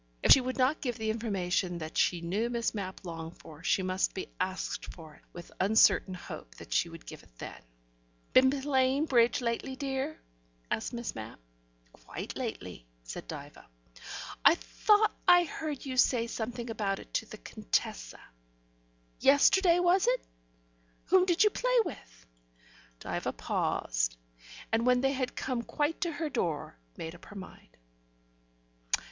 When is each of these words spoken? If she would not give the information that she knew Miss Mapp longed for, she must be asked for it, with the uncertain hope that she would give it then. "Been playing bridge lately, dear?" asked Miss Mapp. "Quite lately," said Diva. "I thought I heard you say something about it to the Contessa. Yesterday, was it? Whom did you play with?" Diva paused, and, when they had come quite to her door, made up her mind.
If 0.23 0.31
she 0.31 0.41
would 0.41 0.57
not 0.57 0.81
give 0.81 0.97
the 0.97 1.11
information 1.11 1.77
that 1.77 1.95
she 1.95 2.21
knew 2.21 2.49
Miss 2.49 2.73
Mapp 2.73 3.05
longed 3.05 3.37
for, 3.37 3.63
she 3.63 3.83
must 3.83 4.15
be 4.15 4.29
asked 4.39 4.91
for 4.91 5.13
it, 5.13 5.21
with 5.31 5.49
the 5.49 5.55
uncertain 5.63 6.15
hope 6.15 6.55
that 6.55 6.73
she 6.73 6.89
would 6.89 7.05
give 7.05 7.21
it 7.21 7.37
then. 7.37 7.61
"Been 8.33 8.49
playing 8.49 9.05
bridge 9.05 9.41
lately, 9.41 9.75
dear?" 9.75 10.19
asked 10.71 10.91
Miss 10.91 11.13
Mapp. 11.13 11.39
"Quite 11.93 12.35
lately," 12.35 12.87
said 13.03 13.27
Diva. 13.27 13.67
"I 14.43 14.55
thought 14.55 15.13
I 15.27 15.43
heard 15.43 15.85
you 15.85 15.97
say 15.97 16.25
something 16.25 16.71
about 16.71 16.97
it 16.97 17.13
to 17.13 17.27
the 17.27 17.37
Contessa. 17.37 18.21
Yesterday, 19.19 19.77
was 19.79 20.07
it? 20.07 20.25
Whom 21.09 21.25
did 21.27 21.43
you 21.43 21.51
play 21.51 21.77
with?" 21.85 22.25
Diva 22.99 23.33
paused, 23.33 24.17
and, 24.71 24.83
when 24.83 25.01
they 25.01 25.11
had 25.13 25.35
come 25.35 25.61
quite 25.61 26.01
to 26.01 26.13
her 26.13 26.27
door, 26.27 26.79
made 26.97 27.13
up 27.13 27.25
her 27.25 27.35
mind. 27.35 27.77